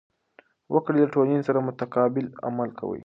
وګړي 0.73 0.99
له 1.03 1.09
ټولنې 1.13 1.41
سره 1.47 1.65
متقابل 1.67 2.25
عمل 2.47 2.69
کوي. 2.79 2.99